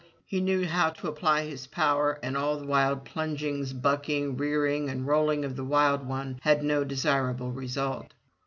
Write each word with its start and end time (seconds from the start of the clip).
He 0.25 0.41
knew 0.41 0.65
how 0.65 0.89
to 0.89 1.07
apply 1.07 1.43
his 1.45 1.67
power, 1.67 2.17
and 2.23 2.35
all 2.35 2.57
the 2.57 2.65
wild 2.65 3.05
plunging, 3.05 3.63
bucking, 3.83 4.35
rearing, 4.35 4.89
and 4.89 5.05
rolling 5.05 5.45
of 5.45 5.55
the 5.55 5.63
wild 5.63 6.07
one 6.07 6.39
had 6.41 6.63
no 6.63 6.83
desirable 6.83 7.51
result. 7.51 8.11